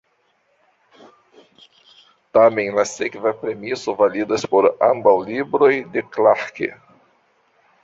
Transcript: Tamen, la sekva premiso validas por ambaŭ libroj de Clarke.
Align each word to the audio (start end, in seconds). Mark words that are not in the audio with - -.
Tamen, 2.37 2.71
la 2.79 2.85
sekva 2.93 3.35
premiso 3.43 3.95
validas 4.01 4.49
por 4.55 4.69
ambaŭ 4.89 5.15
libroj 5.31 5.73
de 5.95 6.07
Clarke. 6.17 6.75